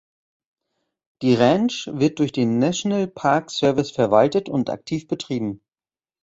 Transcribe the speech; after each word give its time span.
Die 1.21 1.35
Ranch 1.35 1.87
wird 1.93 2.17
durch 2.17 2.31
den 2.31 2.57
National 2.57 3.05
Park 3.07 3.51
Service 3.51 3.91
verwaltet 3.91 4.49
und 4.49 4.71
aktiv 4.71 5.07
betrieben. 5.07 5.61